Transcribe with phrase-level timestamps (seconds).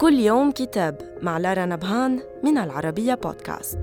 [0.00, 3.78] كل يوم كتاب مع لارا نبهان من العربية بودكاست.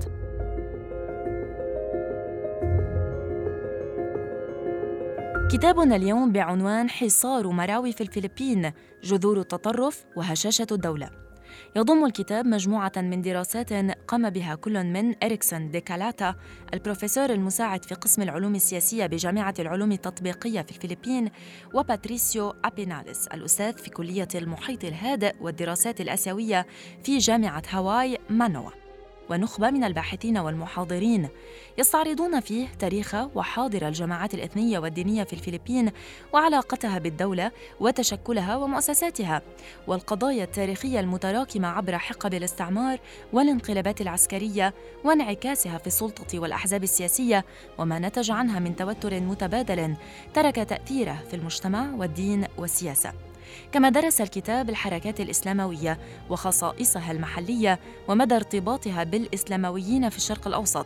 [5.51, 8.71] كتابنا اليوم بعنوان حصار مراوي في الفلبين
[9.03, 11.26] جذور التطرف وهشاشة الدولة.
[11.75, 13.73] يضم الكتاب مجموعة من دراسات
[14.07, 16.35] قام بها كل من إريكسون ديكالاتا
[16.73, 21.29] البروفيسور المساعد في قسم العلوم السياسية بجامعة العلوم التطبيقية في الفلبين
[21.73, 26.65] وباتريسيو أبيناليس الأستاذ في كلية المحيط الهادئ والدراسات الآسيوية
[27.03, 28.86] في جامعة هاواي مانوا.
[29.29, 31.29] ونخبة من الباحثين والمحاضرين
[31.77, 35.91] يستعرضون فيه تاريخ وحاضر الجماعات الإثنية والدينية في الفلبين
[36.33, 39.41] وعلاقتها بالدولة وتشكلها ومؤسساتها
[39.87, 42.99] والقضايا التاريخية المتراكمة عبر حقب الاستعمار
[43.33, 47.45] والانقلابات العسكرية وانعكاسها في السلطة والأحزاب السياسية
[47.77, 49.95] وما نتج عنها من توتر متبادل
[50.33, 53.26] ترك تأثيره في المجتمع والدين والسياسة.
[53.71, 55.99] كما درس الكتاب الحركات الإسلاموية
[56.29, 60.85] وخصائصها المحلية ومدى ارتباطها بالإسلامويين في الشرق الأوسط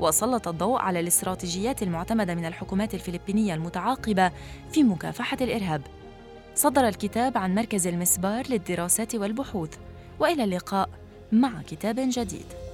[0.00, 4.32] وسلط الضوء على الاستراتيجيات المعتمدة من الحكومات الفلبينية المتعاقبة
[4.72, 5.82] في مكافحة الإرهاب.
[6.54, 9.76] صدر الكتاب عن مركز المسبار للدراسات والبحوث
[10.20, 10.88] وإلى اللقاء
[11.32, 12.69] مع كتاب جديد.